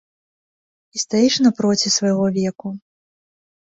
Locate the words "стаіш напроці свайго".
1.03-2.23